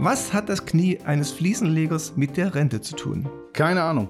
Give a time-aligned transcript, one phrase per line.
[0.00, 3.28] Was hat das Knie eines Fliesenlegers mit der Rente zu tun?
[3.52, 4.08] Keine Ahnung.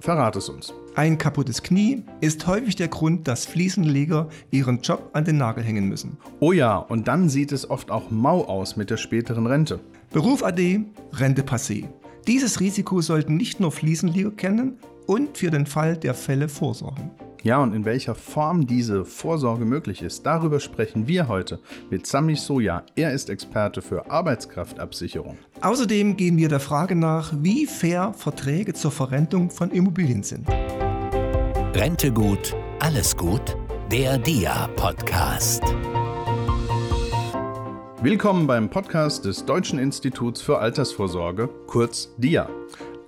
[0.00, 0.74] Verrat es uns.
[0.96, 5.88] Ein kaputtes Knie ist häufig der Grund, dass Fliesenleger ihren Job an den Nagel hängen
[5.88, 6.16] müssen.
[6.40, 9.78] Oh ja, und dann sieht es oft auch mau aus mit der späteren Rente.
[10.10, 10.80] Beruf AD,
[11.12, 11.84] Rente passé.
[12.26, 17.12] Dieses Risiko sollten nicht nur Fliesenleger kennen und für den Fall der Fälle vorsorgen.
[17.44, 22.34] Ja, und in welcher Form diese Vorsorge möglich ist, darüber sprechen wir heute mit Sami
[22.34, 22.82] Soja.
[22.96, 25.38] Er ist Experte für Arbeitskraftabsicherung.
[25.60, 30.48] Außerdem gehen wir der Frage nach, wie fair Verträge zur Verrentung von Immobilien sind.
[31.74, 33.56] Rente gut, alles gut.
[33.92, 35.62] Der DIA-Podcast.
[38.02, 42.48] Willkommen beim Podcast des Deutschen Instituts für Altersvorsorge, kurz DIA.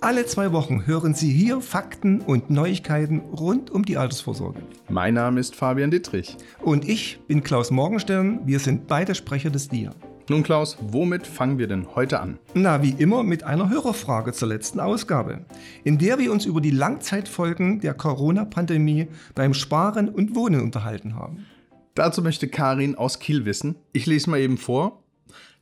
[0.03, 4.63] Alle zwei Wochen hören Sie hier Fakten und Neuigkeiten rund um die Altersvorsorge.
[4.89, 6.37] Mein Name ist Fabian Dittrich.
[6.59, 8.39] Und ich bin Klaus Morgenstern.
[8.43, 9.91] Wir sind beide Sprecher des DIA.
[10.27, 12.39] Nun Klaus, womit fangen wir denn heute an?
[12.55, 15.45] Na, wie immer mit einer Hörerfrage zur letzten Ausgabe,
[15.83, 21.45] in der wir uns über die Langzeitfolgen der Corona-Pandemie beim Sparen und Wohnen unterhalten haben.
[21.93, 23.75] Dazu möchte Karin aus Kiel wissen.
[23.93, 25.00] Ich lese mal eben vor.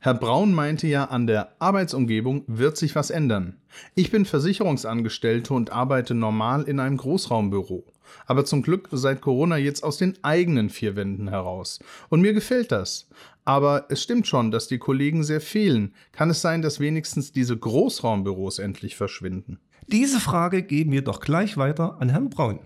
[0.02, 3.58] Herr Braun meinte ja, an der Arbeitsumgebung wird sich was ändern.
[3.96, 7.84] Ich bin Versicherungsangestellte und arbeite normal in einem Großraumbüro.
[8.26, 11.80] Aber zum Glück seit Corona jetzt aus den eigenen vier Wänden heraus.
[12.08, 13.10] Und mir gefällt das.
[13.44, 15.94] Aber es stimmt schon, dass die Kollegen sehr fehlen.
[16.14, 19.60] Kann es sein, dass wenigstens diese Großraumbüros endlich verschwinden?
[19.88, 22.60] Diese Frage geben wir doch gleich weiter an Herrn Braun.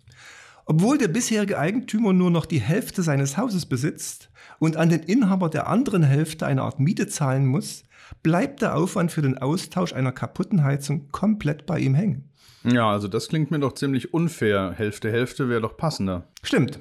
[0.66, 5.50] Obwohl der bisherige Eigentümer nur noch die Hälfte seines Hauses besitzt und an den Inhaber
[5.50, 7.84] der anderen Hälfte eine Art Miete zahlen muss,
[8.24, 12.30] bleibt der Aufwand für den Austausch einer kaputten Heizung komplett bei ihm hängen.
[12.64, 14.74] Ja, also das klingt mir doch ziemlich unfair.
[14.76, 16.28] Hälfte, Hälfte wäre doch passender.
[16.44, 16.80] Stimmt.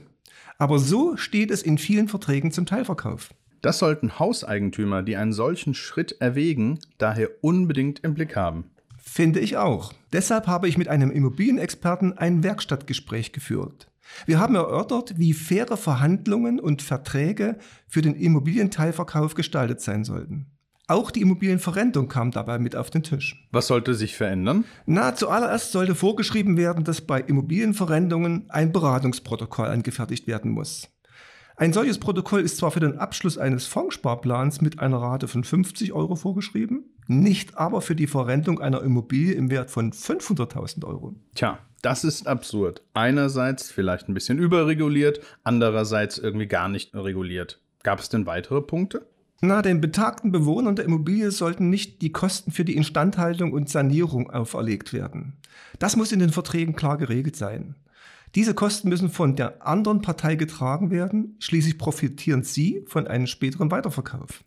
[0.59, 3.31] Aber so steht es in vielen Verträgen zum Teilverkauf.
[3.63, 8.71] Das sollten Hauseigentümer, die einen solchen Schritt erwägen, daher unbedingt im Blick haben.
[8.97, 9.93] Finde ich auch.
[10.13, 13.89] Deshalb habe ich mit einem Immobilienexperten ein Werkstattgespräch geführt.
[14.25, 20.47] Wir haben erörtert, wie faire Verhandlungen und Verträge für den Immobilienteilverkauf gestaltet sein sollten.
[20.89, 23.45] Auch die Immobilienverrentung kam dabei mit auf den Tisch.
[23.51, 24.65] Was sollte sich verändern?
[24.87, 30.89] Na, zuallererst sollte vorgeschrieben werden, dass bei Immobilienverrendungen ein Beratungsprotokoll angefertigt werden muss.
[31.57, 35.93] Ein solches Protokoll ist zwar für den Abschluss eines Fondssparplans mit einer Rate von 50
[35.93, 41.17] Euro vorgeschrieben, nicht aber für die Verrentung einer Immobilie im Wert von 500.000 Euro.
[41.35, 42.83] Tja, das ist absurd.
[42.95, 47.61] Einerseits vielleicht ein bisschen überreguliert, andererseits irgendwie gar nicht reguliert.
[47.83, 49.07] Gab es denn weitere Punkte?
[49.43, 54.31] Na, den betagten Bewohnern der Immobilie sollten nicht die Kosten für die Instandhaltung und Sanierung
[54.31, 55.35] auferlegt werden.
[55.79, 57.75] Das muss in den Verträgen klar geregelt sein.
[58.35, 63.71] Diese Kosten müssen von der anderen Partei getragen werden, schließlich profitieren sie von einem späteren
[63.71, 64.43] Weiterverkauf.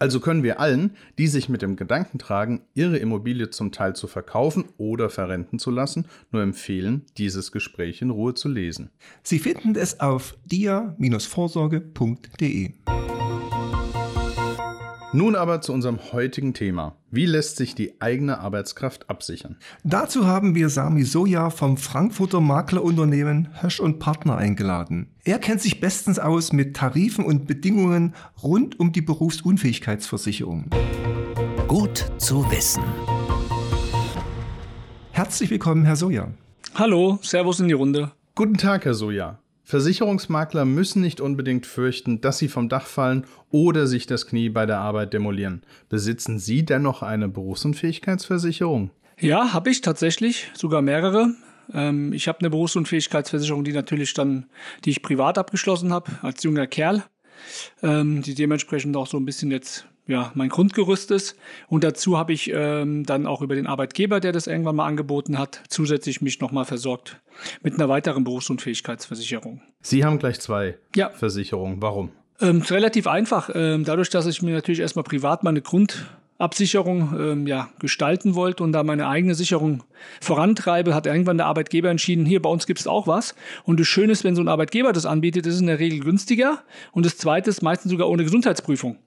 [0.00, 4.08] Also können wir allen, die sich mit dem Gedanken tragen, ihre Immobilie zum Teil zu
[4.08, 8.90] verkaufen oder verrenten zu lassen, nur empfehlen, dieses Gespräch in Ruhe zu lesen.
[9.22, 12.72] Sie finden es auf dia-vorsorge.de.
[15.14, 16.96] Nun aber zu unserem heutigen Thema.
[17.12, 19.54] Wie lässt sich die eigene Arbeitskraft absichern?
[19.84, 25.06] Dazu haben wir Sami Soja vom Frankfurter Maklerunternehmen Hösch und Partner eingeladen.
[25.22, 30.70] Er kennt sich bestens aus mit Tarifen und Bedingungen rund um die Berufsunfähigkeitsversicherung.
[31.68, 32.82] Gut zu wissen.
[35.12, 36.32] Herzlich willkommen, Herr Soja.
[36.74, 38.10] Hallo, Servus in die Runde.
[38.34, 39.38] Guten Tag, Herr Soja.
[39.64, 44.66] Versicherungsmakler müssen nicht unbedingt fürchten, dass sie vom Dach fallen oder sich das Knie bei
[44.66, 45.62] der Arbeit demolieren.
[45.88, 48.90] Besitzen Sie dennoch eine Berufsunfähigkeitsversicherung?
[49.18, 51.34] Ja, habe ich tatsächlich, sogar mehrere.
[51.72, 54.46] Ähm, ich habe eine Berufsunfähigkeitsversicherung, die natürlich dann,
[54.84, 57.02] die ich privat abgeschlossen habe, als junger Kerl,
[57.82, 61.36] ähm, die dementsprechend auch so ein bisschen jetzt ja, mein Grundgerüst ist.
[61.68, 65.38] Und dazu habe ich ähm, dann auch über den Arbeitgeber, der das irgendwann mal angeboten
[65.38, 67.20] hat, zusätzlich mich nochmal versorgt
[67.62, 69.62] mit einer weiteren Berufsunfähigkeitsversicherung.
[69.80, 71.10] Sie haben gleich zwei ja.
[71.10, 71.80] Versicherungen.
[71.80, 72.10] Warum?
[72.40, 73.50] Ähm, ist relativ einfach.
[73.54, 76.06] Ähm, dadurch, dass ich mir natürlich erstmal privat meine Grund
[76.36, 79.84] Absicherung ähm, ja, gestalten wollte und da meine eigene Sicherung
[80.20, 83.36] vorantreibe, hat irgendwann der Arbeitgeber entschieden, hier bei uns gibt es auch was.
[83.62, 86.00] Und das Schöne ist, wenn so ein Arbeitgeber das anbietet, ist es in der Regel
[86.00, 86.64] günstiger.
[86.90, 88.98] Und das Zweite ist meistens sogar ohne Gesundheitsprüfung.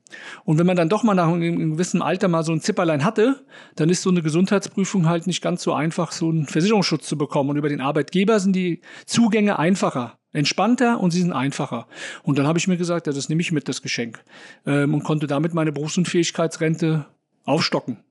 [0.46, 3.44] Und wenn man dann doch mal nach einem gewissen Alter mal so ein Zipperlein hatte,
[3.76, 7.50] dann ist so eine Gesundheitsprüfung halt nicht ganz so einfach, so einen Versicherungsschutz zu bekommen.
[7.50, 11.88] Und über den Arbeitgeber sind die Zugänge einfacher entspannter und sie sind einfacher.
[12.22, 14.24] Und dann habe ich mir gesagt, ja, das nehme ich mit, das Geschenk.
[14.66, 17.06] Ähm, und konnte damit meine Berufsunfähigkeitsrente
[17.48, 18.04] aufstocken.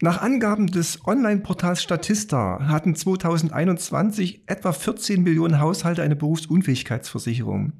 [0.00, 7.72] Nach Angaben des Online-Portals Statista hatten 2021 etwa 14 Millionen Haushalte eine Berufsunfähigkeitsversicherung.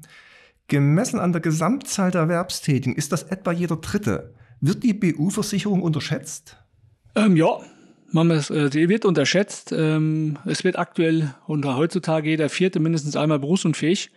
[0.67, 4.35] Gemessen an der Gesamtzahl der Erwerbstätigen ist das etwa jeder Dritte.
[4.61, 6.57] Wird die BU-Versicherung unterschätzt?
[7.15, 7.59] Ähm, ja,
[8.11, 9.71] man, äh, sie wird unterschätzt.
[9.71, 14.11] Ähm, es wird aktuell und heutzutage jeder Vierte mindestens einmal berufsunfähig.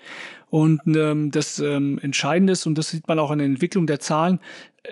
[0.50, 4.00] Und ähm, das ähm, Entscheidende ist, und das sieht man auch an der Entwicklung der
[4.00, 4.40] Zahlen,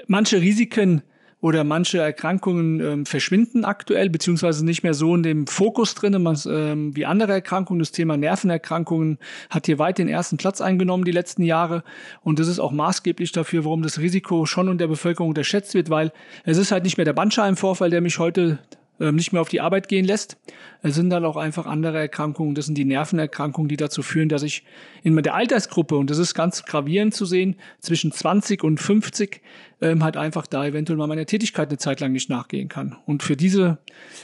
[0.06, 1.02] manche Risiken
[1.40, 6.14] oder manche Erkrankungen ähm, verschwinden aktuell, beziehungsweise nicht mehr so in dem Fokus drin
[6.46, 7.80] ähm, wie andere Erkrankungen.
[7.80, 11.82] Das Thema Nervenerkrankungen hat hier weit den ersten Platz eingenommen die letzten Jahre.
[12.22, 15.88] Und das ist auch maßgeblich dafür, warum das Risiko schon in der Bevölkerung unterschätzt wird,
[15.88, 16.12] weil
[16.44, 18.58] es ist halt nicht mehr der Bandscheibenvorfall, der mich heute
[19.00, 20.36] nicht mehr auf die Arbeit gehen lässt.
[20.82, 22.54] Es sind dann auch einfach andere Erkrankungen.
[22.54, 24.62] Das sind die Nervenerkrankungen, die dazu führen, dass ich
[25.02, 29.40] in der Altersgruppe, und das ist ganz gravierend zu sehen, zwischen 20 und 50
[29.80, 32.96] ähm, halt einfach da eventuell mal meiner Tätigkeit eine Zeit lang nicht nachgehen kann.
[33.06, 33.78] Und für diese,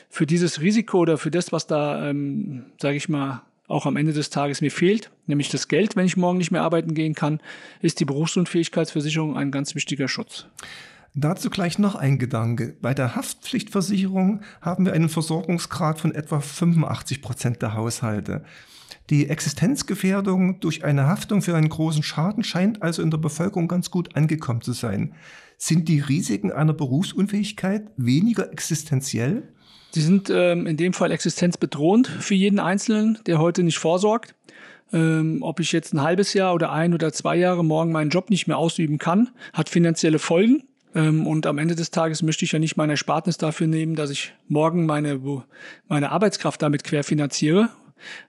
[0.08, 4.12] für dieses Risiko oder für das, was da, ähm, sage ich mal, auch am Ende
[4.12, 7.40] des Tages mir fehlt, nämlich das Geld, wenn ich morgen nicht mehr arbeiten gehen kann,
[7.80, 10.46] ist die Berufsunfähigkeitsversicherung ein ganz wichtiger Schutz.
[11.18, 12.76] Dazu gleich noch ein Gedanke.
[12.82, 18.44] Bei der Haftpflichtversicherung haben wir einen Versorgungsgrad von etwa 85 Prozent der Haushalte.
[19.08, 23.90] Die Existenzgefährdung durch eine Haftung für einen großen Schaden scheint also in der Bevölkerung ganz
[23.90, 25.14] gut angekommen zu sein.
[25.56, 29.48] Sind die Risiken einer Berufsunfähigkeit weniger existenziell?
[29.92, 34.34] Sie sind ähm, in dem Fall existenzbedrohend für jeden Einzelnen, der heute nicht vorsorgt.
[34.92, 38.28] Ähm, ob ich jetzt ein halbes Jahr oder ein oder zwei Jahre morgen meinen Job
[38.28, 40.62] nicht mehr ausüben kann, hat finanzielle Folgen.
[40.96, 44.10] Ähm, und am Ende des Tages möchte ich ja nicht mein Erspartnis dafür nehmen, dass
[44.10, 45.20] ich morgen meine,
[45.88, 47.68] meine Arbeitskraft damit querfinanziere.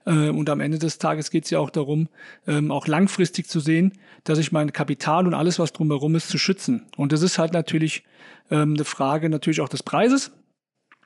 [0.04, 2.08] Äh, und am Ende des Tages geht es ja auch darum,
[2.46, 3.92] ähm, auch langfristig zu sehen,
[4.24, 6.86] dass ich mein Kapital und alles, was drumherum ist, zu schützen.
[6.96, 8.04] Und das ist halt natürlich
[8.50, 10.30] ähm, eine Frage natürlich auch des Preises.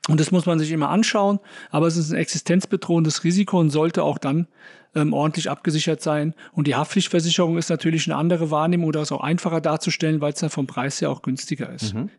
[0.09, 1.39] Und das muss man sich immer anschauen,
[1.71, 4.47] aber es ist ein existenzbedrohendes Risiko und sollte auch dann
[4.95, 6.33] ähm, ordentlich abgesichert sein.
[6.51, 10.39] Und die Haftpflichtversicherung ist natürlich eine andere Wahrnehmung oder ist auch einfacher darzustellen, weil es
[10.39, 11.93] dann vom Preis her auch günstiger ist.
[11.93, 12.09] Mhm.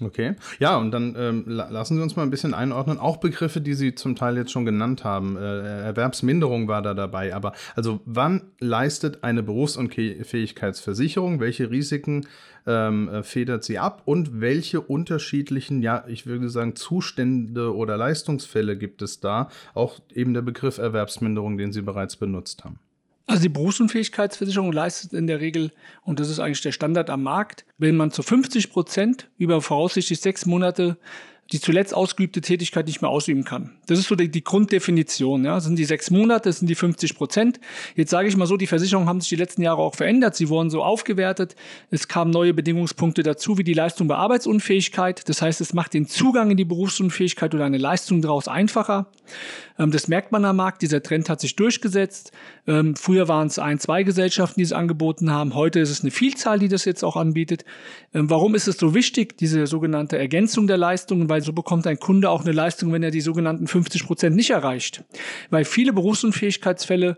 [0.00, 0.34] Okay.
[0.58, 2.98] Ja, und dann ähm, lassen Sie uns mal ein bisschen einordnen.
[2.98, 5.36] Auch Begriffe, die Sie zum Teil jetzt schon genannt haben.
[5.36, 7.32] Äh, Erwerbsminderung war da dabei.
[7.32, 11.38] Aber also wann leistet eine Berufsunfähigkeitsversicherung?
[11.38, 12.26] Welche Risiken
[12.66, 14.02] ähm, äh, federt sie ab?
[14.04, 19.48] Und welche unterschiedlichen, ja, ich würde sagen, Zustände oder Leistungsfälle gibt es da?
[19.74, 22.80] Auch eben der Begriff Erwerbsminderung, den Sie bereits benutzt haben.
[23.26, 27.64] Also die Berufsunfähigkeitsversicherung leistet in der Regel, und das ist eigentlich der Standard am Markt,
[27.78, 30.98] wenn man zu 50 Prozent über voraussichtlich sechs Monate
[31.52, 33.70] die zuletzt ausgeübte Tätigkeit nicht mehr ausüben kann.
[33.86, 35.44] Das ist so die, die Grunddefinition.
[35.44, 35.56] Ja.
[35.56, 37.60] Das sind die sechs Monate, das sind die 50 Prozent.
[37.94, 40.34] Jetzt sage ich mal so, die Versicherungen haben sich die letzten Jahre auch verändert.
[40.36, 41.54] Sie wurden so aufgewertet.
[41.90, 45.28] Es kamen neue Bedingungspunkte dazu, wie die Leistung bei Arbeitsunfähigkeit.
[45.28, 49.06] Das heißt, es macht den Zugang in die Berufsunfähigkeit oder eine Leistung daraus einfacher.
[49.78, 50.82] Ähm, das merkt man am Markt.
[50.82, 52.32] Dieser Trend hat sich durchgesetzt.
[52.66, 55.54] Ähm, früher waren es ein, zwei Gesellschaften, die es angeboten haben.
[55.54, 57.64] Heute ist es eine Vielzahl, die das jetzt auch anbietet.
[58.14, 61.28] Ähm, warum ist es so wichtig, diese sogenannte Ergänzung der Leistungen?
[61.34, 64.50] Weil so bekommt ein Kunde auch eine Leistung, wenn er die sogenannten 50 Prozent nicht
[64.50, 65.02] erreicht.
[65.50, 67.16] Weil viele Berufsunfähigkeitsfälle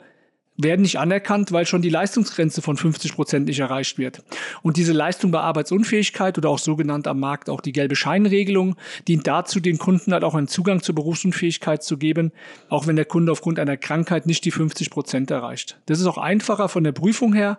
[0.57, 4.23] werden nicht anerkannt, weil schon die Leistungsgrenze von 50 Prozent nicht erreicht wird.
[4.63, 9.27] Und diese Leistung bei Arbeitsunfähigkeit oder auch sogenannt am Markt auch die gelbe Scheinregelung dient
[9.27, 12.33] dazu, den Kunden halt auch einen Zugang zur Berufsunfähigkeit zu geben,
[12.71, 15.79] auch wenn der Kunde aufgrund einer Krankheit nicht die 50 Prozent erreicht.
[15.85, 17.59] Das ist auch einfacher von der Prüfung her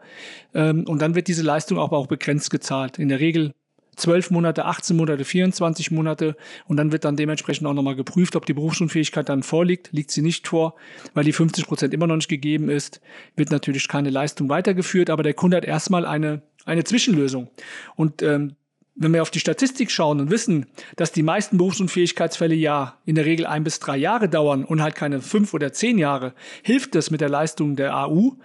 [0.56, 2.98] ähm, und dann wird diese Leistung auch, auch begrenzt gezahlt.
[2.98, 3.54] In der Regel
[3.98, 8.46] 12 Monate, 18 Monate, 24 Monate und dann wird dann dementsprechend auch nochmal geprüft, ob
[8.46, 9.90] die Berufsunfähigkeit dann vorliegt.
[9.92, 10.76] Liegt sie nicht vor,
[11.14, 13.02] weil die 50 Prozent immer noch nicht gegeben ist,
[13.36, 17.50] wird natürlich keine Leistung weitergeführt, aber der Kunde hat erstmal eine, eine Zwischenlösung.
[17.96, 18.56] Und ähm,
[18.98, 23.26] wenn wir auf die Statistik schauen und wissen, dass die meisten Berufsunfähigkeitsfälle ja in der
[23.26, 27.12] Regel ein bis drei Jahre dauern und halt keine fünf oder zehn Jahre, hilft es
[27.12, 28.38] mit der Leistung der AU,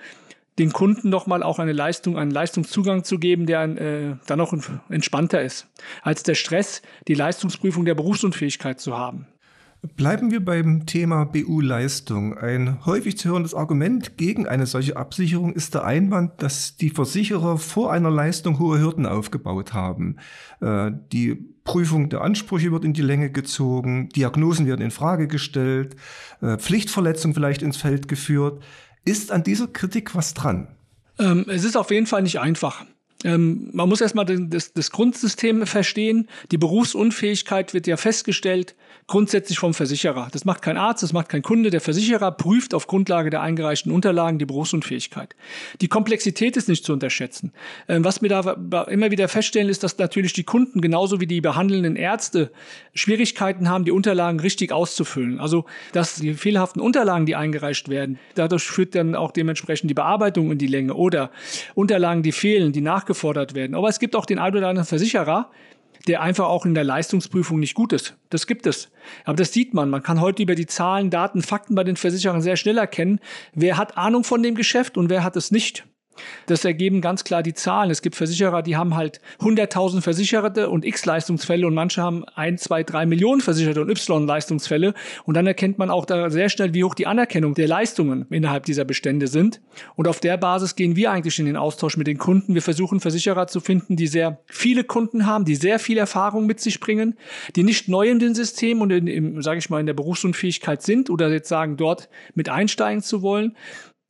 [0.59, 4.55] den Kunden nochmal auch eine Leistung, einen Leistungszugang zu geben, der äh, dann noch
[4.89, 5.69] entspannter ist,
[6.03, 9.27] als der Stress, die Leistungsprüfung der Berufsunfähigkeit zu haben.
[9.97, 12.39] Bleiben wir beim Thema BU-Leistung.
[12.39, 17.59] Ein häufig zu hörendes Argument gegen eine solche Absicherung ist der Einwand, dass die Versicherer
[17.59, 20.19] vor einer Leistung hohe Hürden aufgebaut haben.
[20.61, 25.97] Äh, die Prüfung der Ansprüche wird in die Länge gezogen, Diagnosen werden in Frage gestellt,
[26.41, 28.63] äh, Pflichtverletzung vielleicht ins Feld geführt.
[29.05, 30.69] Ist an dieser Kritik was dran?
[31.19, 32.85] Ähm, es ist auf jeden Fall nicht einfach.
[33.25, 36.29] Ähm, man muss erstmal das, das Grundsystem verstehen.
[36.51, 38.75] Die Berufsunfähigkeit wird ja festgestellt
[39.07, 40.29] grundsätzlich vom Versicherer.
[40.33, 41.71] Das macht kein Arzt, das macht kein Kunde.
[41.71, 45.35] Der Versicherer prüft auf Grundlage der eingereichten Unterlagen die Berufsunfähigkeit.
[45.81, 47.53] Die Komplexität ist nicht zu unterschätzen.
[47.89, 51.41] Ähm, was wir da immer wieder feststellen, ist, dass natürlich die Kunden genauso wie die
[51.41, 52.53] behandelnden Ärzte
[52.95, 55.41] Schwierigkeiten haben, die Unterlagen richtig auszufüllen.
[55.41, 60.53] Also, dass die fehlerhaften Unterlagen, die eingereicht werden, dadurch führt dann auch dementsprechend die Bearbeitung
[60.53, 61.31] in die Länge oder
[61.75, 63.75] Unterlagen, die fehlen, die nachgefordert werden.
[63.75, 65.51] Aber es gibt auch den ein oder anderen Versicherer,
[66.09, 68.17] der einfach auch in der Leistungsprüfung nicht gut ist.
[68.31, 68.91] Das gibt es.
[69.25, 69.91] Aber das sieht man.
[69.91, 73.21] Man kann heute über die Zahlen, Daten, Fakten bei den Versicherern sehr schnell erkennen,
[73.55, 75.85] wer hat Ahnung von dem Geschäft und wer hat es nicht.
[76.47, 77.91] Das ergeben ganz klar die Zahlen.
[77.91, 82.63] Es gibt Versicherer, die haben halt 100.000 Versicherte und x Leistungsfälle und manche haben 1,
[82.63, 84.95] 2, 3 Millionen Versicherte und y Leistungsfälle.
[85.25, 88.65] Und dann erkennt man auch da sehr schnell, wie hoch die Anerkennung der Leistungen innerhalb
[88.65, 89.61] dieser Bestände sind.
[89.97, 92.55] Und auf der Basis gehen wir eigentlich in den Austausch mit den Kunden.
[92.55, 96.61] Wir versuchen Versicherer zu finden, die sehr viele Kunden haben, die sehr viel Erfahrung mit
[96.61, 97.15] sich bringen,
[97.57, 101.11] die nicht neu in den System und in, sage ich mal, in der Berufsunfähigkeit sind
[101.11, 103.57] oder jetzt sagen, dort mit einsteigen zu wollen.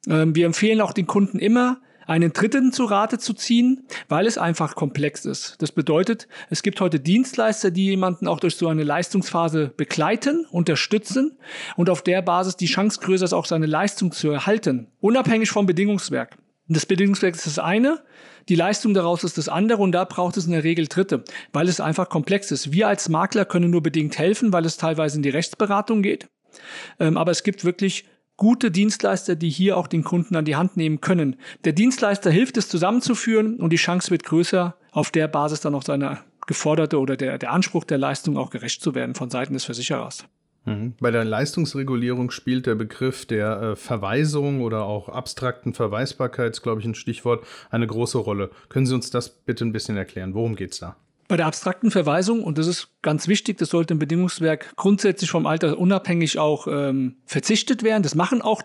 [0.08, 4.38] Ähm, wir empfehlen auch den Kunden immer, einen Dritten zu Rate zu ziehen, weil es
[4.38, 5.56] einfach komplex ist.
[5.60, 11.38] Das bedeutet, es gibt heute Dienstleister, die jemanden auch durch so eine Leistungsphase begleiten, unterstützen
[11.76, 15.66] und auf der Basis die Chance größer ist, auch seine Leistung zu erhalten, unabhängig vom
[15.66, 16.36] Bedingungswerk.
[16.68, 18.02] Das Bedingungswerk ist das eine,
[18.48, 21.68] die Leistung daraus ist das andere und da braucht es in der Regel Dritte, weil
[21.68, 22.72] es einfach komplex ist.
[22.72, 26.28] Wir als Makler können nur bedingt helfen, weil es teilweise in die Rechtsberatung geht.
[26.98, 28.04] Ähm, aber es gibt wirklich
[28.36, 31.36] gute Dienstleister, die hier auch den Kunden an die Hand nehmen können.
[31.64, 35.82] Der Dienstleister hilft es zusammenzuführen und die Chance wird größer, auf der Basis dann auch
[35.82, 39.64] seiner geforderte oder der, der Anspruch der Leistung auch gerecht zu werden von Seiten des
[39.64, 40.26] Versicherers.
[40.64, 40.94] Mhm.
[41.00, 46.86] Bei der Leistungsregulierung spielt der Begriff der äh, Verweisung oder auch abstrakten Verweisbarkeit, glaube ich,
[46.86, 48.50] ein Stichwort, eine große Rolle.
[48.68, 50.34] Können Sie uns das bitte ein bisschen erklären?
[50.34, 50.96] Worum geht es da?
[51.32, 55.46] Bei der abstrakten Verweisung, und das ist ganz wichtig, das sollte im Bedingungswerk grundsätzlich vom
[55.46, 58.02] Alter unabhängig auch ähm, verzichtet werden.
[58.02, 58.60] Das machen auch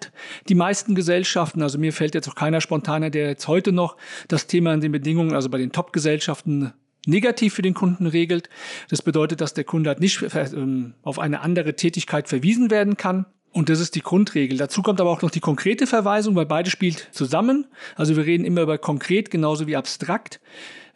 [0.49, 1.61] die meisten Gesellschaften.
[1.61, 3.95] Also mir fällt jetzt auch keiner spontaner, der jetzt heute noch
[4.27, 6.73] das Thema in den Bedingungen, also bei den Top-Gesellschaften
[7.05, 8.49] negativ für den Kunden regelt.
[8.89, 13.27] Das bedeutet, dass der Kunde halt nicht ähm, auf eine andere Tätigkeit verwiesen werden kann.
[13.53, 14.57] Und das ist die Grundregel.
[14.57, 17.65] Dazu kommt aber auch noch die konkrete Verweisung, weil beide spielt zusammen.
[17.95, 20.41] Also wir reden immer über konkret genauso wie abstrakt.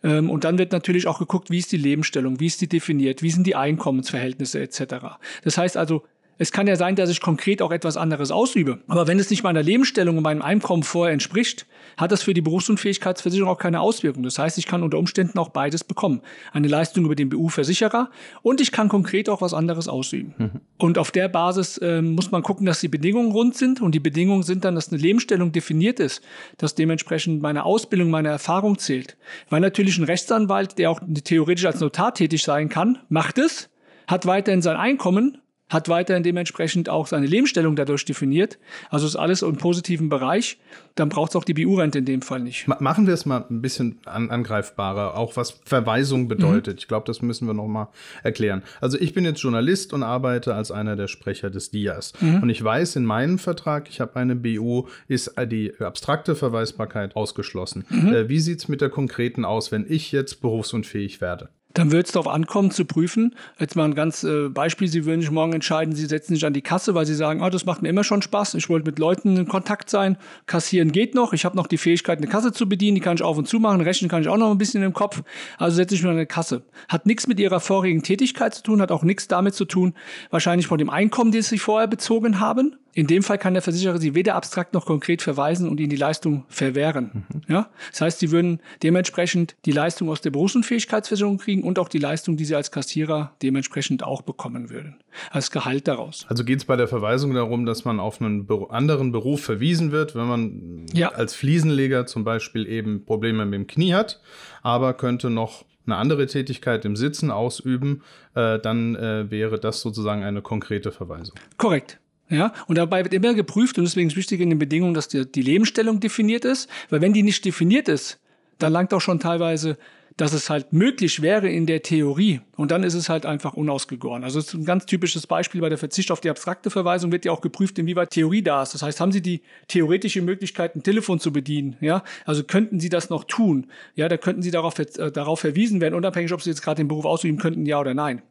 [0.04, 3.22] Ähm, und dann wird natürlich auch geguckt, wie ist die Lebensstellung, wie ist die definiert,
[3.22, 5.18] wie sind die Einkommensverhältnisse etc.
[5.44, 6.04] Das heißt also,
[6.42, 8.80] es kann ja sein, dass ich konkret auch etwas anderes ausübe.
[8.88, 11.68] Aber wenn es nicht meiner Lebensstellung und meinem Einkommen vorher entspricht,
[11.98, 14.24] hat das für die Berufsunfähigkeitsversicherung auch keine Auswirkung.
[14.24, 16.22] Das heißt, ich kann unter Umständen auch beides bekommen.
[16.52, 18.10] Eine Leistung über den BU-Versicherer
[18.42, 20.34] und ich kann konkret auch was anderes ausüben.
[20.36, 20.62] Mhm.
[20.80, 23.80] Und auf der Basis äh, muss man gucken, dass die Bedingungen rund sind.
[23.80, 26.24] Und die Bedingungen sind dann, dass eine Lebensstellung definiert ist,
[26.58, 29.16] dass dementsprechend meine Ausbildung, meine Erfahrung zählt.
[29.52, 33.70] Weil natürlich ein Rechtsanwalt, der auch theoretisch als Notar tätig sein kann, macht es,
[34.08, 35.38] hat weiterhin sein Einkommen
[35.72, 38.60] hat weiterhin dementsprechend auch seine Lebensstellung dadurch definiert.
[38.90, 40.60] Also ist alles im positiven Bereich.
[40.96, 42.68] Dann braucht es auch die BU-Rente in dem Fall nicht.
[42.68, 46.76] Machen wir es mal ein bisschen an, angreifbarer, auch was Verweisung bedeutet.
[46.76, 46.80] Mhm.
[46.80, 47.88] Ich glaube, das müssen wir noch mal
[48.24, 48.64] erklären.
[48.82, 52.14] Also ich bin jetzt Journalist und arbeite als einer der Sprecher des DIAS.
[52.20, 52.44] Mhm.
[52.44, 57.86] Und ich weiß in meinem Vertrag, ich habe eine BU, ist die abstrakte Verweisbarkeit ausgeschlossen.
[57.90, 58.14] Mhm.
[58.14, 61.50] Äh, wie sieht es mit der konkreten aus, wenn ich jetzt berufsunfähig werde?
[61.74, 63.36] Dann wird es darauf ankommen zu prüfen.
[63.60, 64.88] Jetzt mal ein ganz äh, Beispiel.
[64.88, 67.50] Sie würden sich morgen entscheiden, Sie setzen sich an die Kasse, weil Sie sagen, oh,
[67.50, 68.56] das macht mir immer schon Spaß.
[68.56, 70.18] Ich wollte mit Leuten in Kontakt sein.
[70.46, 71.34] Kassieren geht noch.
[71.34, 72.96] Ich habe noch die Fähigkeit, eine Kasse zu bedienen.
[72.96, 73.82] Die kann ich auf und zu machen.
[73.82, 75.22] Rechnen kann ich auch noch ein bisschen im Kopf.
[75.58, 76.64] Also setze ich mich an eine Kasse.
[76.90, 79.94] Hat nichts mit Ihrer vorigen Tätigkeit zu tun, hat auch nichts damit zu tun,
[80.30, 83.98] wahrscheinlich von dem Einkommen, das Sie vorher bezogen haben In dem Fall kann der Versicherer
[84.00, 87.26] sie weder abstrakt noch konkret verweisen und ihnen die Leistung verwehren.
[87.30, 87.42] Mhm.
[87.48, 87.70] Ja?
[87.92, 92.38] Das heißt, sie würden dementsprechend die Leistung aus der Berufsunfähigkeitsversicherung kriegen und auch die Leistung,
[92.38, 94.98] die sie als Kassierer dementsprechend auch bekommen würden.
[95.30, 96.26] Als Gehalt daraus.
[96.28, 100.16] Also geht es bei der Verweisung darum, dass man auf einen anderen Beruf verwiesen wird,
[100.16, 101.10] wenn man ja.
[101.10, 104.22] als Fliesenleger zum Beispiel eben Probleme mit dem Knie hat,
[104.64, 108.04] aber könnte noch eine andere Tätigkeit im Sitzen ausüben,
[108.36, 111.36] äh, dann äh, wäre das sozusagen eine konkrete Verweisung.
[111.58, 112.01] Korrekt.
[112.32, 115.30] Ja, und dabei wird immer geprüft und deswegen ist wichtig in den Bedingungen, dass die,
[115.30, 118.20] die Lebensstellung definiert ist, weil wenn die nicht definiert ist,
[118.58, 119.78] dann langt auch schon teilweise
[120.18, 122.42] dass es halt möglich wäre in der Theorie.
[122.58, 124.24] Und dann ist es halt einfach unausgegoren.
[124.24, 127.26] Also es ist ein ganz typisches Beispiel bei der Verzicht auf die abstrakte Verweisung wird
[127.26, 128.74] ja auch geprüft, inwieweit Theorie da ist.
[128.74, 131.78] Das heißt, haben Sie die theoretische Möglichkeit, ein Telefon zu bedienen?
[131.82, 133.68] Ja, also könnten Sie das noch tun?
[133.96, 136.88] Ja, da könnten Sie darauf, äh, darauf verwiesen werden, unabhängig, ob Sie jetzt gerade den
[136.88, 138.22] Beruf ausüben könnten, ja oder nein.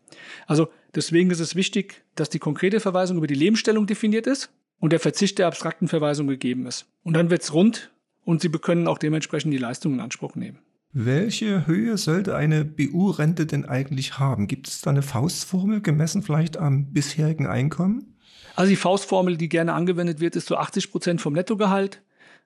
[0.46, 4.92] Also Deswegen ist es wichtig, dass die konkrete Verweisung über die Lebensstellung definiert ist und
[4.92, 6.86] der Verzicht der abstrakten Verweisung gegeben ist.
[7.04, 7.92] Und dann wird es rund
[8.24, 10.58] und Sie können auch dementsprechend die Leistung in Anspruch nehmen.
[10.92, 14.48] Welche Höhe sollte eine BU-Rente denn eigentlich haben?
[14.48, 18.16] Gibt es da eine Faustformel gemessen vielleicht am bisherigen Einkommen?
[18.56, 22.02] Also die Faustformel, die gerne angewendet wird, ist so 80 Prozent vom Nettogehalt.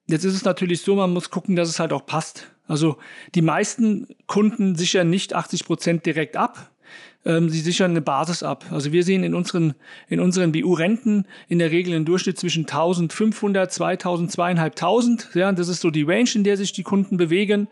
[0.07, 2.53] Jetzt ist es natürlich so, man muss gucken, dass es halt auch passt.
[2.67, 2.99] Also
[3.35, 6.71] die meisten Kunden sichern nicht 80 Prozent direkt ab,
[7.25, 8.67] ähm, sie sichern eine Basis ab.
[8.71, 9.75] Also wir sehen in unseren,
[10.09, 15.35] in unseren BU-Renten in der Regel einen Durchschnitt zwischen 1500, 2000, 2500.
[15.35, 17.69] Ja, das ist so die Range, in der sich die Kunden bewegen.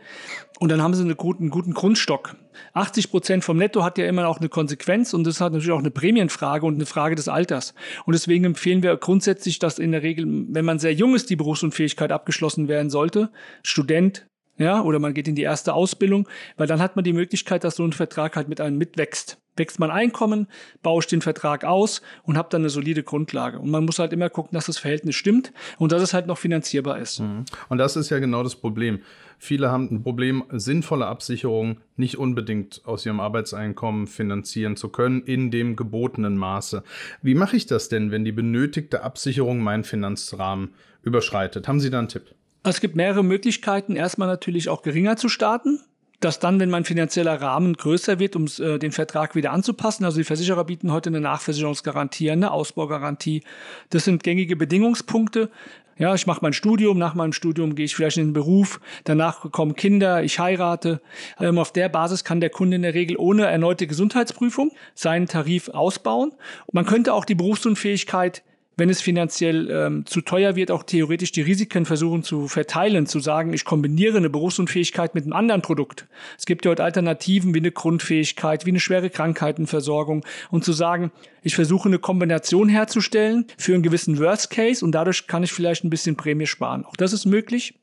[0.59, 2.37] Und dann haben sie einen guten, guten Grundstock.
[2.75, 5.78] 80 Prozent vom Netto hat ja immer auch eine Konsequenz und das hat natürlich auch
[5.78, 7.75] eine Prämienfrage und eine Frage des Alters.
[8.04, 11.37] Und deswegen empfehlen wir grundsätzlich, dass in der Regel, wenn man sehr jung ist, die
[11.37, 13.30] Berufsunfähigkeit abgeschlossen werden sollte.
[13.62, 14.26] Student,
[14.59, 17.76] ja, oder man geht in die erste Ausbildung, weil dann hat man die Möglichkeit, dass
[17.76, 19.38] so ein Vertrag halt mit einem mitwächst.
[19.54, 20.47] Wächst man Einkommen,
[20.82, 23.59] baue ich den Vertrag aus und habe dann eine solide Grundlage.
[23.59, 26.38] Und man muss halt immer gucken, dass das Verhältnis stimmt und dass es halt noch
[26.38, 27.21] finanzierbar ist.
[27.21, 27.44] Mhm.
[27.68, 29.00] Und das ist ja genau das Problem.
[29.37, 35.50] Viele haben ein Problem, sinnvolle Absicherung nicht unbedingt aus ihrem Arbeitseinkommen finanzieren zu können in
[35.50, 36.82] dem gebotenen Maße.
[37.21, 40.71] Wie mache ich das denn, wenn die benötigte Absicherung meinen Finanzrahmen
[41.02, 41.68] überschreitet?
[41.68, 42.35] Haben Sie da einen Tipp?
[42.64, 43.97] Es gibt mehrere Möglichkeiten.
[43.97, 45.81] Erstmal natürlich auch geringer zu starten.
[46.21, 50.04] Dass dann, wenn mein finanzieller Rahmen größer wird, um äh, den Vertrag wieder anzupassen.
[50.04, 53.43] Also die Versicherer bieten heute eine Nachversicherungsgarantie, eine Ausbaugarantie.
[53.91, 55.50] Das sind gängige Bedingungspunkte.
[55.99, 59.50] Ja, ich mache mein Studium, nach meinem Studium gehe ich vielleicht in den Beruf, danach
[59.50, 61.00] kommen Kinder, ich heirate.
[61.39, 65.69] Ähm, auf der Basis kann der Kunde in der Regel ohne erneute Gesundheitsprüfung seinen Tarif
[65.69, 66.32] ausbauen.
[66.73, 68.43] Man könnte auch die Berufsunfähigkeit
[68.76, 73.21] wenn es finanziell ähm, zu teuer wird, auch theoretisch die Risiken versuchen zu verteilen, zu
[73.21, 76.06] sagen, ich kombiniere eine Berufsunfähigkeit mit einem anderen Produkt.
[76.39, 81.13] Es gibt ja heute Alternativen wie eine Grundfähigkeit, wie eine schwere Krankheitenversorgung und zu sagen,
[81.43, 85.85] ich versuche eine Kombination herzustellen für einen gewissen Worst Case und dadurch kann ich vielleicht
[85.85, 86.85] ein bisschen Prämie sparen.
[86.85, 87.75] Auch das ist möglich.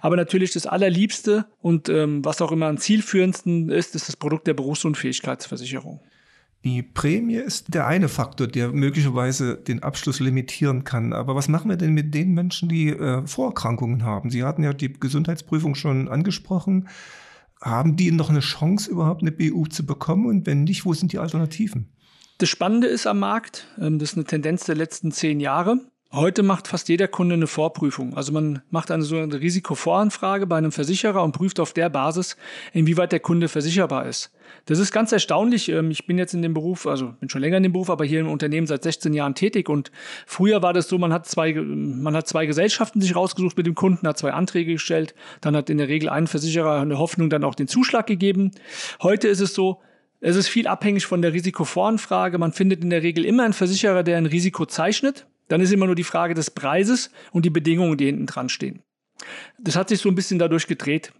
[0.00, 4.46] Aber natürlich das Allerliebste und ähm, was auch immer am zielführendsten ist, ist das Produkt
[4.46, 6.00] der Berufsunfähigkeitsversicherung.
[6.64, 11.12] Die Prämie ist der eine Faktor, der möglicherweise den Abschluss limitieren kann.
[11.12, 14.30] Aber was machen wir denn mit den Menschen, die äh, Vorerkrankungen haben?
[14.30, 16.88] Sie hatten ja die Gesundheitsprüfung schon angesprochen.
[17.60, 20.26] Haben die noch eine Chance, überhaupt eine BU zu bekommen?
[20.26, 21.88] Und wenn nicht, wo sind die Alternativen?
[22.38, 25.80] Das Spannende ist am Markt, ähm, das ist eine Tendenz der letzten zehn Jahre.
[26.14, 28.14] Heute macht fast jeder Kunde eine Vorprüfung.
[28.18, 32.36] Also man macht eine sogenannte Risikovoranfrage bei einem Versicherer und prüft auf der Basis,
[32.74, 34.30] inwieweit der Kunde versicherbar ist.
[34.66, 35.70] Das ist ganz erstaunlich.
[35.70, 38.04] Ähm, ich bin jetzt in dem Beruf, also bin schon länger in dem Beruf, aber
[38.04, 39.70] hier im Unternehmen seit 16 Jahren tätig.
[39.70, 39.90] Und
[40.26, 43.74] früher war das so, man hat zwei, man hat zwei Gesellschaften sich rausgesucht mit dem
[43.74, 45.14] Kunden, hat zwei Anträge gestellt.
[45.40, 48.50] Dann hat in der Regel ein Versicherer eine Hoffnung dann auch den Zuschlag gegeben.
[49.00, 49.80] Heute ist es so,
[50.20, 52.36] es ist viel abhängig von der Risikovoranfrage.
[52.36, 55.26] Man findet in der Regel immer einen Versicherer, der ein Risiko zeichnet.
[55.48, 58.82] Dann ist immer nur die Frage des Preises und die Bedingungen, die hinten dran stehen.
[59.58, 61.12] Das hat sich so ein bisschen dadurch gedreht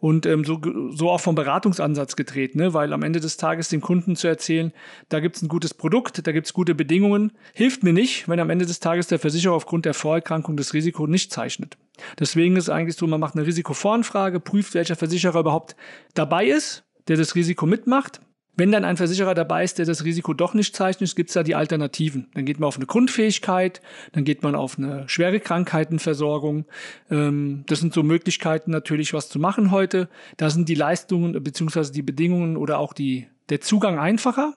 [0.00, 0.60] und ähm, so,
[0.90, 2.74] so auch vom Beratungsansatz gedreht, ne?
[2.74, 4.72] weil am Ende des Tages den Kunden zu erzählen,
[5.08, 8.40] da gibt es ein gutes Produkt, da gibt es gute Bedingungen, hilft mir nicht, wenn
[8.40, 11.76] am Ende des Tages der Versicherer aufgrund der Vorerkrankung das Risiko nicht zeichnet.
[12.18, 15.76] Deswegen ist es eigentlich so, man macht eine Risikovoranfrage, prüft, welcher Versicherer überhaupt
[16.14, 18.20] dabei ist, der das Risiko mitmacht
[18.56, 21.42] wenn dann ein Versicherer dabei ist, der das Risiko doch nicht zeichnet, gibt es da
[21.42, 22.28] die Alternativen.
[22.34, 26.64] Dann geht man auf eine Grundfähigkeit, dann geht man auf eine schwere Krankheitenversorgung.
[27.10, 30.08] Ähm, das sind so Möglichkeiten natürlich, was zu machen heute.
[30.38, 34.54] Da sind die Leistungen beziehungsweise die Bedingungen oder auch die, der Zugang einfacher,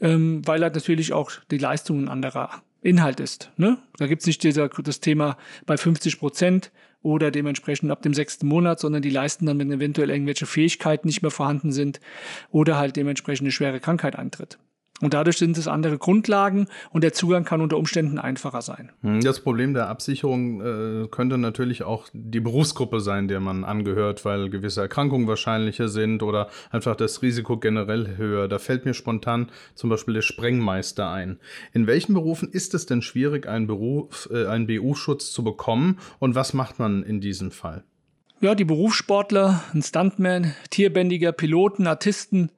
[0.00, 3.50] ähm, weil halt natürlich auch die Leistungen anderer Inhalt ist.
[3.58, 3.76] Ne?
[3.98, 8.46] Da gibt es nicht dieser, das Thema bei 50 Prozent oder dementsprechend ab dem sechsten
[8.46, 12.00] Monat, sondern die leisten dann, wenn eventuell irgendwelche Fähigkeiten nicht mehr vorhanden sind
[12.50, 14.58] oder halt dementsprechend eine schwere Krankheit eintritt.
[15.00, 18.90] Und dadurch sind es andere Grundlagen und der Zugang kann unter Umständen einfacher sein.
[19.02, 24.24] Hm, das Problem der Absicherung äh, könnte natürlich auch die Berufsgruppe sein, der man angehört,
[24.24, 28.48] weil gewisse Erkrankungen wahrscheinlicher sind oder einfach das Risiko generell höher.
[28.48, 31.38] Da fällt mir spontan zum Beispiel der Sprengmeister ein.
[31.72, 36.34] In welchen Berufen ist es denn schwierig, einen Beruf, äh, einen BU-Schutz zu bekommen und
[36.34, 37.84] was macht man in diesem Fall?
[38.42, 42.50] Ja, die Berufssportler, ein Stuntman, Tierbändiger, Piloten, Artisten,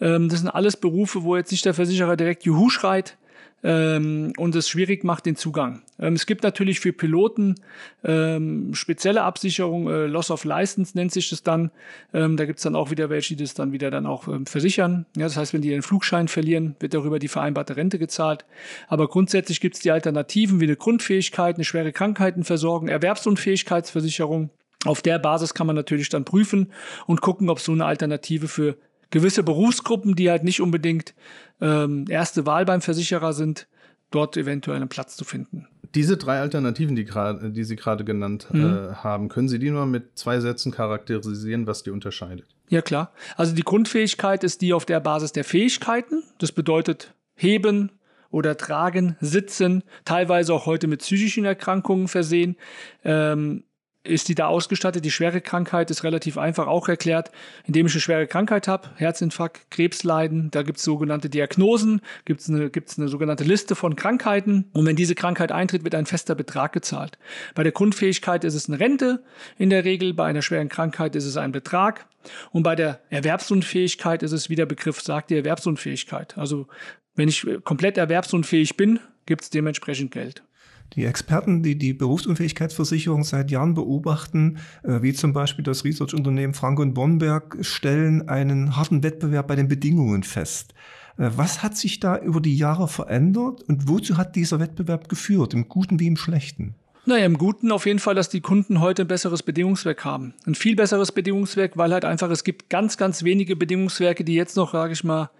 [0.00, 3.16] ähm, das sind alles Berufe, wo jetzt nicht der Versicherer direkt Juhu schreit
[3.62, 5.82] ähm, und es schwierig macht den Zugang.
[5.98, 7.56] Ähm, es gibt natürlich für Piloten
[8.04, 11.70] ähm, spezielle Absicherung, äh, Loss of License nennt sich das dann.
[12.14, 15.04] Ähm, da gibt's dann auch wieder welche, die das dann wieder dann auch ähm, versichern.
[15.16, 18.46] Ja, das heißt, wenn die den Flugschein verlieren, wird darüber die vereinbarte Rente gezahlt.
[18.88, 24.50] Aber grundsätzlich gibt's die Alternativen wie eine Grundfähigkeit, eine schwere Krankheitenversorgung, Erwerbsunfähigkeitsversicherung.
[24.86, 26.72] Auf der Basis kann man natürlich dann prüfen
[27.06, 28.78] und gucken, ob so eine Alternative für
[29.10, 31.14] gewisse Berufsgruppen, die halt nicht unbedingt
[31.60, 33.68] ähm, erste Wahl beim Versicherer sind,
[34.10, 35.66] dort eventuell einen Platz zu finden.
[35.94, 38.64] Diese drei Alternativen, die, grad, die Sie gerade genannt mhm.
[38.64, 42.46] äh, haben, können Sie die nur mit zwei Sätzen charakterisieren, was die unterscheidet?
[42.68, 43.12] Ja, klar.
[43.36, 46.22] Also die Grundfähigkeit ist die auf der Basis der Fähigkeiten.
[46.38, 47.90] Das bedeutet heben,
[48.30, 52.56] oder tragen, sitzen, teilweise auch heute mit psychischen Erkrankungen versehen.
[53.04, 53.64] Ähm,
[54.02, 55.04] ist die da ausgestattet.
[55.04, 57.30] Die schwere Krankheit ist relativ einfach auch erklärt,
[57.66, 62.48] indem ich eine schwere Krankheit habe, Herzinfarkt, Krebsleiden, da gibt es sogenannte Diagnosen, gibt es
[62.48, 66.34] eine, gibt's eine sogenannte Liste von Krankheiten und wenn diese Krankheit eintritt, wird ein fester
[66.34, 67.18] Betrag gezahlt.
[67.54, 69.22] Bei der Grundfähigkeit ist es eine Rente
[69.58, 72.06] in der Regel, bei einer schweren Krankheit ist es ein Betrag
[72.52, 76.38] und bei der Erwerbsunfähigkeit ist es, wie der Begriff sagt, die Erwerbsunfähigkeit.
[76.38, 76.68] Also
[77.16, 80.42] wenn ich komplett erwerbsunfähig bin, gibt es dementsprechend Geld.
[80.94, 86.80] Die Experten, die die Berufsunfähigkeitsversicherung seit Jahren beobachten, äh, wie zum Beispiel das Research-Unternehmen Frank
[86.80, 90.74] und Bonberg, stellen einen harten Wettbewerb bei den Bedingungen fest.
[91.16, 95.54] Äh, was hat sich da über die Jahre verändert und wozu hat dieser Wettbewerb geführt,
[95.54, 96.74] im Guten wie im Schlechten?
[97.06, 100.34] Naja, im Guten auf jeden Fall, dass die Kunden heute ein besseres Bedingungswerk haben.
[100.46, 104.56] Ein viel besseres Bedingungswerk, weil halt einfach es gibt ganz, ganz wenige Bedingungswerke, die jetzt
[104.56, 105.30] noch, sage ich mal,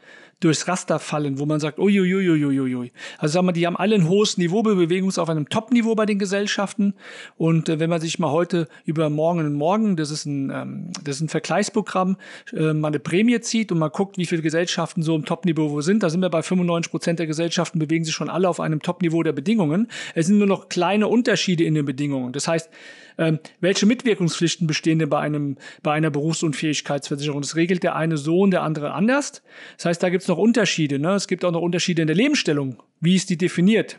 [0.41, 2.93] durchs Raster fallen, wo man sagt, uiuiuiuiui.
[3.19, 6.07] Also sagen wir, die haben alle ein hohes Niveau, bewegen uns auf einem Top-Niveau bei
[6.07, 6.95] den Gesellschaften.
[7.37, 10.93] Und äh, wenn man sich mal heute über Morgen und Morgen, das ist ein, ähm,
[11.05, 12.17] das ist ein Vergleichsprogramm,
[12.53, 16.03] äh, mal eine Prämie zieht und mal guckt, wie viele Gesellschaften so im Top-Niveau sind,
[16.03, 19.23] da sind wir bei 95 Prozent der Gesellschaften bewegen sich schon alle auf einem Top-Niveau
[19.23, 19.89] der Bedingungen.
[20.15, 22.33] Es sind nur noch kleine Unterschiede in den Bedingungen.
[22.33, 22.71] Das heißt,
[23.19, 27.43] ähm, welche Mitwirkungspflichten bestehen denn bei, einem, bei einer Berufsunfähigkeitsversicherung?
[27.43, 29.43] Das regelt der eine so und der andere anders.
[29.77, 30.99] Das heißt, da gibt es noch Unterschiede.
[30.99, 31.13] Ne?
[31.13, 32.77] Es gibt auch noch Unterschiede in der Lebensstellung.
[33.01, 33.99] Wie ist die definiert?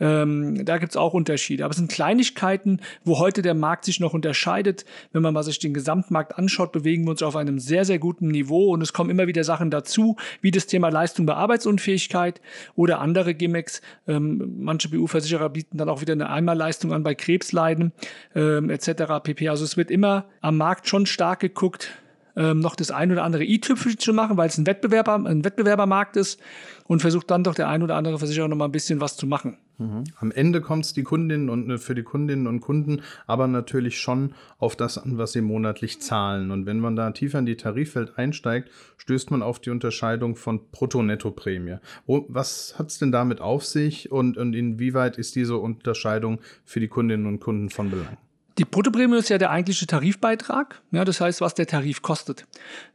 [0.00, 1.64] Ähm, da gibt es auch Unterschiede.
[1.64, 4.84] Aber es sind Kleinigkeiten, wo heute der Markt sich noch unterscheidet.
[5.12, 8.28] Wenn man mal sich den Gesamtmarkt anschaut, bewegen wir uns auf einem sehr, sehr guten
[8.28, 12.40] Niveau und es kommen immer wieder Sachen dazu, wie das Thema Leistung bei Arbeitsunfähigkeit
[12.74, 13.80] oder andere Gimmicks.
[14.06, 17.92] Ähm, manche BU-Versicherer bieten dann auch wieder eine Einmalleistung an bei Krebsleiden
[18.34, 19.22] ähm, etc.
[19.22, 19.48] pp.
[19.48, 21.90] Also es wird immer am Markt schon stark geguckt,
[22.36, 26.16] ähm, noch das ein oder andere i-Tüpfelchen zu machen, weil es ein Wettbewerber, ein Wettbewerbermarkt
[26.16, 26.40] ist
[26.86, 29.26] und versucht dann doch der ein oder andere Versicherer noch mal ein bisschen was zu
[29.26, 29.56] machen.
[29.78, 30.04] Mhm.
[30.20, 33.98] Am Ende kommt es die Kundinnen und äh, für die Kundinnen und Kunden aber natürlich
[33.98, 36.50] schon auf das an, was sie monatlich zahlen.
[36.50, 40.60] Und wenn man da tiefer in die Tarifwelt einsteigt, stößt man auf die Unterscheidung von
[40.70, 41.76] Brutto-Netto-Prämie.
[42.06, 46.88] Was hat es denn damit auf sich und, und inwieweit ist diese Unterscheidung für die
[46.88, 48.16] Kundinnen und Kunden von Belang?
[48.58, 52.46] Die Bruttoprämie ist ja der eigentliche Tarifbeitrag, ja, das heißt, was der Tarif kostet.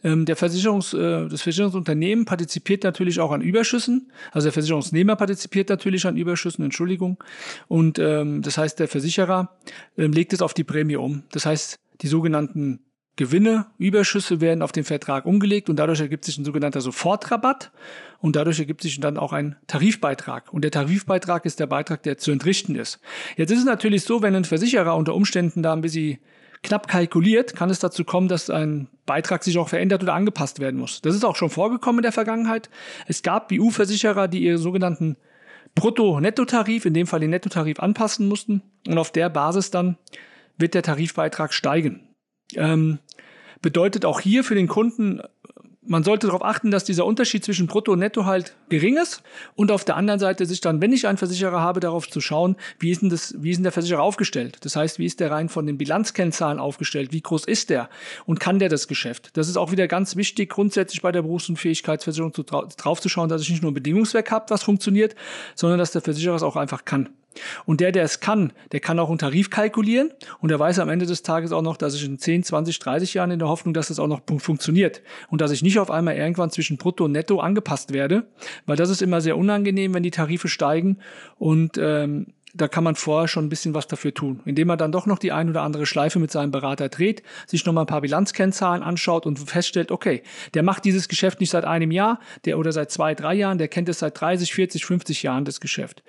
[0.03, 5.69] Ähm, der Versicherungs, äh, das Versicherungsunternehmen partizipiert natürlich auch an Überschüssen, also der Versicherungsnehmer partizipiert
[5.69, 7.23] natürlich an Überschüssen, Entschuldigung.
[7.67, 9.55] Und ähm, das heißt, der Versicherer
[9.97, 11.23] ähm, legt es auf die Prämie um.
[11.31, 12.79] Das heißt, die sogenannten
[13.21, 17.69] Gewinne, Überschüsse werden auf den Vertrag umgelegt und dadurch ergibt sich ein sogenannter Sofortrabatt
[18.17, 20.51] und dadurch ergibt sich dann auch ein Tarifbeitrag.
[20.51, 22.99] Und der Tarifbeitrag ist der Beitrag, der zu entrichten ist.
[23.37, 26.17] Jetzt ist es natürlich so, wenn ein Versicherer unter Umständen da ein bisschen
[26.63, 30.79] knapp kalkuliert, kann es dazu kommen, dass ein Beitrag sich auch verändert oder angepasst werden
[30.79, 31.01] muss.
[31.01, 32.71] Das ist auch schon vorgekommen in der Vergangenheit.
[33.05, 35.15] Es gab BU-Versicherer, die ihre sogenannten
[35.75, 39.99] Brutto-Nettotarif, in dem Fall den Nettotarif anpassen mussten und auf der Basis dann
[40.57, 42.07] wird der Tarifbeitrag steigen.
[42.57, 42.99] Ähm,
[43.61, 45.21] bedeutet auch hier für den Kunden,
[45.83, 49.23] man sollte darauf achten, dass dieser Unterschied zwischen Brutto und Netto halt gering ist
[49.55, 52.55] und auf der anderen Seite sich dann, wenn ich einen Versicherer habe, darauf zu schauen,
[52.79, 54.59] wie ist denn, das, wie ist denn der Versicherer aufgestellt?
[54.61, 57.11] Das heißt, wie ist der rein von den Bilanzkennzahlen aufgestellt?
[57.11, 57.89] Wie groß ist der?
[58.25, 59.31] Und kann der das Geschäft?
[59.33, 63.41] Das ist auch wieder ganz wichtig, grundsätzlich bei der Berufsunfähigkeitsversicherung zu, drauf zu schauen, dass
[63.41, 65.15] ich nicht nur ein Bedingungswerk habe, was funktioniert,
[65.55, 67.09] sondern dass der Versicherer es auch einfach kann.
[67.65, 70.89] Und der, der es kann, der kann auch einen Tarif kalkulieren und der weiß am
[70.89, 73.73] Ende des Tages auch noch, dass ich in 10, 20, 30 Jahren in der Hoffnung,
[73.73, 77.11] dass das auch noch funktioniert und dass ich nicht auf einmal irgendwann zwischen Brutto und
[77.13, 78.27] Netto angepasst werde,
[78.65, 80.97] weil das ist immer sehr unangenehm, wenn die Tarife steigen
[81.37, 84.91] und ähm, da kann man vorher schon ein bisschen was dafür tun, indem man dann
[84.91, 88.01] doch noch die ein oder andere Schleife mit seinem Berater dreht, sich nochmal ein paar
[88.01, 92.71] Bilanzkennzahlen anschaut und feststellt, okay, der macht dieses Geschäft nicht seit einem Jahr, der oder
[92.71, 96.03] seit zwei, drei Jahren, der kennt es seit 30, 40, 50 Jahren das Geschäft.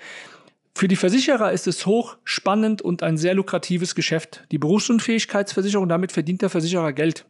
[0.75, 4.45] Für die Versicherer ist es hoch spannend und ein sehr lukratives Geschäft.
[4.51, 7.27] Die Berufsunfähigkeitsversicherung, damit verdient der Versicherer Geld.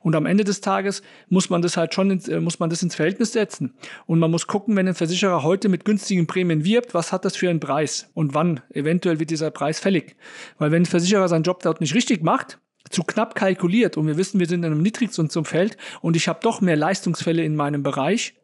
[0.00, 2.94] Und am Ende des Tages muss man das halt schon, äh, muss man das ins
[2.94, 3.74] Verhältnis setzen.
[4.06, 7.36] Und man muss gucken, wenn ein Versicherer heute mit günstigen Prämien wirbt, was hat das
[7.36, 8.10] für einen Preis?
[8.14, 10.16] Und wann eventuell wird dieser Preis fällig?
[10.58, 12.58] Weil wenn ein Versicherer seinen Job dort nicht richtig macht,
[12.90, 16.60] zu knapp kalkuliert und wir wissen, wir sind in einem Niedrigungsumfeld und ich habe doch
[16.60, 18.34] mehr Leistungsfälle in meinem Bereich,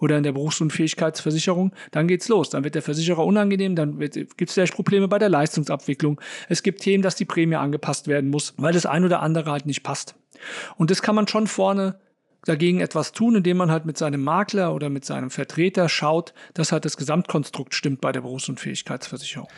[0.00, 2.50] oder in der Berufsunfähigkeitsversicherung, dann geht's los.
[2.50, 6.20] Dann wird der Versicherer unangenehm, dann gibt es vielleicht Probleme bei der Leistungsabwicklung.
[6.48, 9.66] Es gibt Themen, dass die Prämie angepasst werden muss, weil das ein oder andere halt
[9.66, 10.16] nicht passt.
[10.76, 12.00] Und das kann man schon vorne
[12.44, 16.72] dagegen etwas tun, indem man halt mit seinem Makler oder mit seinem Vertreter schaut, dass
[16.72, 19.48] halt das Gesamtkonstrukt stimmt bei der Berufsunfähigkeitsversicherung.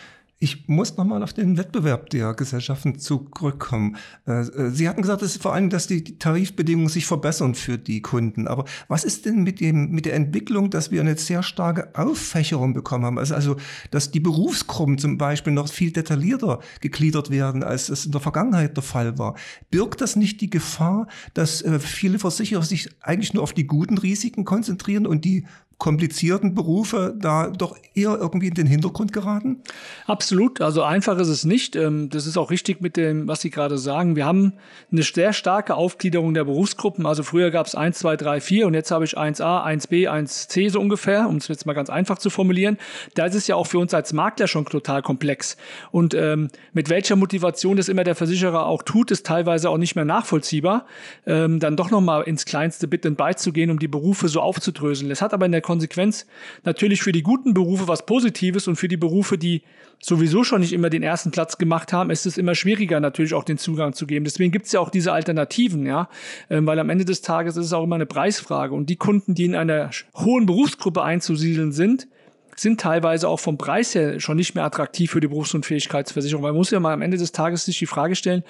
[0.42, 3.96] Ich muss nochmal auf den Wettbewerb der Gesellschaften zurückkommen.
[4.26, 8.02] Äh, äh, Sie hatten gesagt, dass vor allem, dass die Tarifbedingungen sich verbessern für die
[8.02, 8.48] Kunden.
[8.48, 12.74] Aber was ist denn mit dem, mit der Entwicklung, dass wir eine sehr starke Auffächerung
[12.74, 13.20] bekommen haben?
[13.20, 13.56] Also, also,
[13.92, 18.76] dass die Berufsgruppen zum Beispiel noch viel detaillierter gegliedert werden, als es in der Vergangenheit
[18.76, 19.36] der Fall war.
[19.70, 23.96] Birgt das nicht die Gefahr, dass äh, viele Versicherer sich eigentlich nur auf die guten
[23.96, 25.44] Risiken konzentrieren und die
[25.82, 29.62] komplizierten Berufe da doch eher irgendwie in den Hintergrund geraten?
[30.06, 30.60] Absolut.
[30.60, 31.74] Also einfach ist es nicht.
[31.74, 34.14] Ähm, das ist auch richtig mit dem, was Sie gerade sagen.
[34.14, 34.52] Wir haben
[34.92, 37.04] eine sehr starke Aufgliederung der Berufsgruppen.
[37.04, 40.70] Also früher gab es 1, 2, 3, 4 und jetzt habe ich 1a, 1b, 1c
[40.70, 42.78] so ungefähr, um es jetzt mal ganz einfach zu formulieren.
[43.14, 45.56] Da ist es ja auch für uns als Makler schon total komplex.
[45.90, 49.96] Und ähm, mit welcher Motivation das immer der Versicherer auch tut, ist teilweise auch nicht
[49.96, 50.86] mehr nachvollziehbar.
[51.26, 55.10] Ähm, dann doch nochmal ins kleinste Bit und beizugehen, um die Berufe so aufzudröseln.
[55.10, 56.26] Es hat aber in der Konsequenz
[56.64, 59.62] natürlich für die guten Berufe was Positives und für die Berufe, die
[60.02, 63.44] sowieso schon nicht immer den ersten Platz gemacht haben, ist es immer schwieriger, natürlich auch
[63.44, 64.24] den Zugang zu geben.
[64.24, 66.10] Deswegen gibt es ja auch diese Alternativen, ja,
[66.50, 68.74] ähm, weil am Ende des Tages ist es auch immer eine Preisfrage.
[68.74, 72.06] Und die Kunden, die in einer hohen Berufsgruppe einzusiedeln sind,
[72.54, 76.42] sind teilweise auch vom Preis her schon nicht mehr attraktiv für die Berufsunfähigkeitsversicherung.
[76.42, 78.42] Man muss ja mal am Ende des Tages sich die Frage stellen,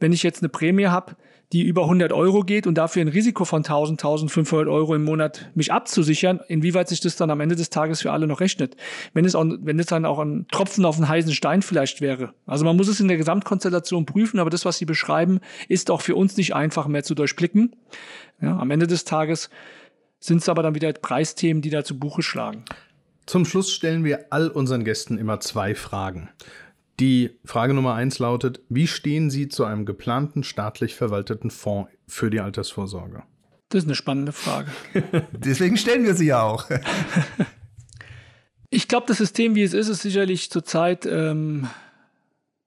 [0.00, 1.16] wenn ich jetzt eine Prämie habe,
[1.52, 5.50] die über 100 Euro geht und dafür ein Risiko von 1000, 1500 Euro im Monat
[5.54, 8.76] mich abzusichern, inwieweit sich das dann am Ende des Tages für alle noch rechnet.
[9.12, 12.32] Wenn es, auch, wenn es dann auch ein Tropfen auf einen heißen Stein vielleicht wäre.
[12.46, 16.00] Also man muss es in der Gesamtkonstellation prüfen, aber das, was Sie beschreiben, ist auch
[16.00, 17.76] für uns nicht einfach mehr zu durchblicken.
[18.40, 19.50] Ja, am Ende des Tages
[20.20, 22.64] sind es aber dann wieder Preisthemen, die da zu Buche schlagen.
[23.26, 26.30] Zum Schluss stellen wir all unseren Gästen immer zwei Fragen.
[27.00, 32.30] Die Frage Nummer eins lautet: Wie stehen Sie zu einem geplanten staatlich verwalteten Fonds für
[32.30, 33.22] die Altersvorsorge?
[33.68, 34.70] Das ist eine spannende Frage.
[35.32, 36.68] Deswegen stellen wir sie ja auch.
[38.68, 41.68] ich glaube, das System, wie es ist, ist sicherlich zurzeit ähm,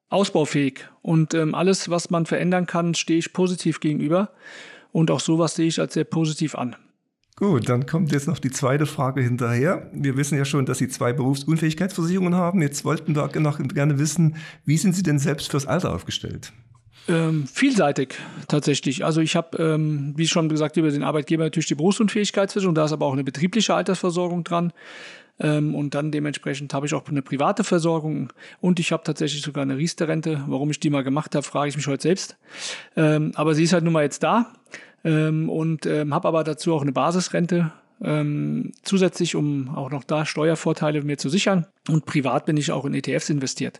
[0.10, 0.88] ausbaufähig.
[1.04, 4.32] Und ähm, alles, was man verändern kann, stehe ich positiv gegenüber.
[4.92, 6.76] Und auch sowas sehe ich als sehr positiv an.
[7.38, 9.90] Gut, dann kommt jetzt noch die zweite Frage hinterher.
[9.94, 12.62] Wir wissen ja schon, dass Sie zwei Berufsunfähigkeitsversicherungen haben.
[12.62, 16.54] Jetzt wollten wir noch gerne wissen, wie sind Sie denn selbst fürs Alter aufgestellt?
[17.10, 18.16] Ähm, vielseitig
[18.48, 19.04] tatsächlich.
[19.04, 22.94] Also ich habe, ähm, wie schon gesagt, über den Arbeitgeber natürlich die Berufsunfähigkeitsversicherung, da ist
[22.94, 24.72] aber auch eine betriebliche Altersversorgung dran.
[25.38, 29.64] Ähm, und dann dementsprechend habe ich auch eine private Versorgung und ich habe tatsächlich sogar
[29.64, 30.46] eine Riester-Rente.
[30.48, 32.38] Warum ich die mal gemacht habe, frage ich mich heute selbst.
[32.96, 34.54] Ähm, aber sie ist halt nun mal jetzt da
[35.06, 37.72] ähm, und ähm, habe aber dazu auch eine Basisrente
[38.04, 41.66] ähm, zusätzlich, um auch noch da Steuervorteile mir zu sichern.
[41.88, 43.80] Und privat bin ich auch in ETFs investiert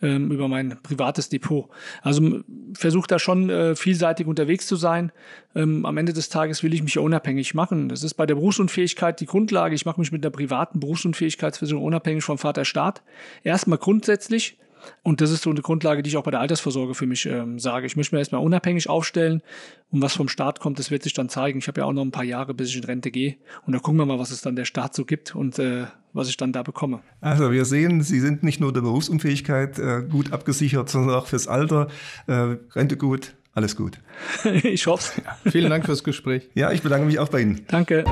[0.00, 1.68] ähm, über mein privates Depot.
[2.02, 2.40] Also
[2.74, 5.12] versuche da schon äh, vielseitig unterwegs zu sein.
[5.54, 7.88] Ähm, am Ende des Tages will ich mich ja unabhängig machen.
[7.88, 9.74] Das ist bei der Berufsunfähigkeit die Grundlage.
[9.74, 13.02] Ich mache mich mit der privaten Berufsunfähigkeitsversicherung unabhängig vom Vater Staat.
[13.44, 14.58] Erstmal grundsätzlich
[15.02, 17.58] und das ist so eine Grundlage, die ich auch bei der Altersvorsorge für mich ähm,
[17.58, 17.86] sage.
[17.86, 19.42] Ich möchte mir erstmal unabhängig aufstellen
[19.90, 21.58] und was vom Staat kommt, das wird sich dann zeigen.
[21.58, 23.36] Ich habe ja auch noch ein paar Jahre, bis ich in Rente gehe.
[23.66, 26.28] Und da gucken wir mal, was es dann der Staat so gibt und äh, was
[26.28, 27.00] ich dann da bekomme.
[27.20, 31.48] Also wir sehen, Sie sind nicht nur der Berufsunfähigkeit äh, gut abgesichert, sondern auch fürs
[31.48, 31.88] Alter.
[32.26, 33.98] Äh, Rente gut, alles gut.
[34.62, 35.24] ich hoffe es.
[35.24, 36.48] Ja, vielen Dank fürs Gespräch.
[36.54, 37.62] Ja, ich bedanke mich auch bei Ihnen.
[37.68, 38.04] Danke.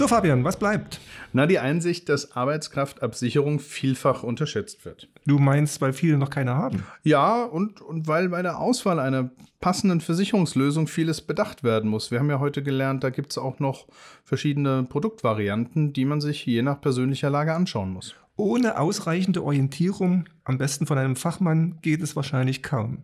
[0.00, 0.98] So, Fabian, was bleibt?
[1.34, 5.10] Na, die Einsicht, dass Arbeitskraftabsicherung vielfach unterschätzt wird.
[5.26, 6.84] Du meinst, weil viele noch keine haben?
[7.02, 9.28] Ja, und, und weil bei der Auswahl einer
[9.60, 12.10] passenden Versicherungslösung vieles bedacht werden muss.
[12.10, 13.88] Wir haben ja heute gelernt, da gibt es auch noch
[14.24, 18.14] verschiedene Produktvarianten, die man sich je nach persönlicher Lage anschauen muss.
[18.36, 23.02] ohne ausreichende Orientierung, am besten von einem Fachmann, geht es wahrscheinlich kaum.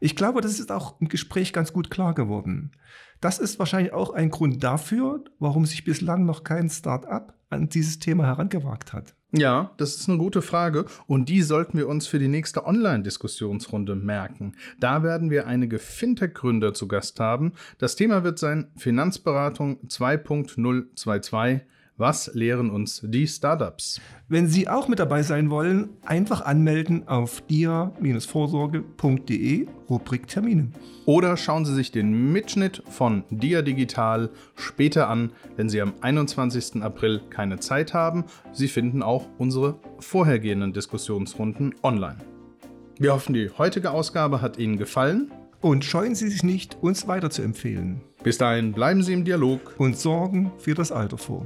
[0.00, 2.72] Ich glaube, das ist auch im Gespräch ganz gut klar geworden.
[3.20, 7.98] Das ist wahrscheinlich auch ein Grund dafür, warum sich bislang noch kein Start-up an dieses
[7.98, 9.14] Thema herangewagt hat.
[9.32, 13.96] Ja, das ist eine gute Frage und die sollten wir uns für die nächste Online-Diskussionsrunde
[13.96, 14.54] merken.
[14.78, 17.52] Da werden wir einige Fintech-Gründer zu Gast haben.
[17.78, 21.62] Das Thema wird sein Finanzberatung 2.022
[21.96, 24.00] was lehren uns die Startups?
[24.28, 30.72] Wenn Sie auch mit dabei sein wollen, einfach anmelden auf dia-vorsorge.de, Rubrik Termine.
[31.06, 36.82] Oder schauen Sie sich den Mitschnitt von Dia Digital später an, wenn Sie am 21.
[36.82, 38.24] April keine Zeit haben.
[38.52, 42.18] Sie finden auch unsere vorhergehenden Diskussionsrunden online.
[42.98, 45.30] Wir hoffen, die heutige Ausgabe hat Ihnen gefallen.
[45.60, 48.02] Und scheuen Sie sich nicht, uns weiterzuempfehlen.
[48.24, 51.44] Bis dahin bleiben Sie im Dialog und sorgen für das Alter vor.